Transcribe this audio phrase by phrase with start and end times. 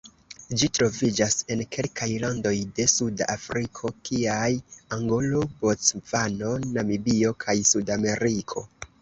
[0.59, 4.49] Ĝi troviĝas en kelkaj landoj de Suda Afriko kiaj
[4.99, 8.67] Angolo, Bocvano, Namibio kaj Sudafriko.